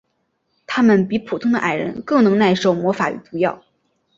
[0.65, 3.63] 他们比普通的矮人更能耐受魔法与毒药。